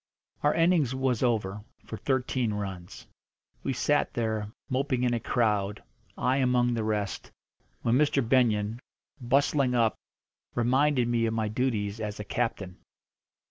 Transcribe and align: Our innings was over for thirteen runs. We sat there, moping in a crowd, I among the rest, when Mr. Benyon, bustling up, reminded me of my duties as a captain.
Our 0.41 0.55
innings 0.55 0.95
was 0.95 1.21
over 1.21 1.63
for 1.85 1.95
thirteen 1.95 2.53
runs. 2.55 3.05
We 3.61 3.71
sat 3.73 4.15
there, 4.15 4.51
moping 4.67 5.03
in 5.03 5.13
a 5.13 5.19
crowd, 5.19 5.83
I 6.17 6.37
among 6.37 6.73
the 6.73 6.83
rest, 6.83 7.29
when 7.83 7.99
Mr. 7.99 8.27
Benyon, 8.27 8.79
bustling 9.21 9.75
up, 9.75 9.93
reminded 10.55 11.07
me 11.07 11.27
of 11.27 11.35
my 11.35 11.49
duties 11.49 11.99
as 11.99 12.19
a 12.19 12.23
captain. 12.23 12.77